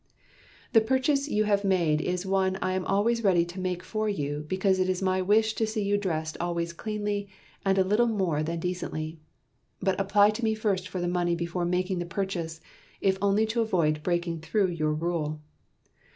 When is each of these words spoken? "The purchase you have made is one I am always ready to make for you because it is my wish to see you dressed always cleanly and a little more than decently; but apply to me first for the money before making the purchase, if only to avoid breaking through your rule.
"The 0.73 0.81
purchase 0.81 1.29
you 1.29 1.43
have 1.43 1.63
made 1.63 2.01
is 2.01 2.25
one 2.25 2.57
I 2.59 2.73
am 2.73 2.85
always 2.85 3.23
ready 3.23 3.45
to 3.45 3.59
make 3.59 3.83
for 3.83 4.09
you 4.09 4.43
because 4.47 4.79
it 4.79 4.89
is 4.89 4.99
my 4.99 5.21
wish 5.21 5.53
to 5.53 5.67
see 5.67 5.83
you 5.83 5.95
dressed 5.95 6.35
always 6.39 6.73
cleanly 6.73 7.29
and 7.63 7.77
a 7.77 7.83
little 7.83 8.07
more 8.07 8.41
than 8.41 8.59
decently; 8.59 9.19
but 9.79 10.01
apply 10.01 10.31
to 10.31 10.43
me 10.43 10.55
first 10.55 10.87
for 10.87 10.99
the 10.99 11.07
money 11.07 11.35
before 11.35 11.65
making 11.65 11.99
the 11.99 12.07
purchase, 12.07 12.61
if 12.99 13.19
only 13.21 13.45
to 13.45 13.61
avoid 13.61 14.01
breaking 14.01 14.39
through 14.39 14.69
your 14.69 14.91
rule. 14.95 15.39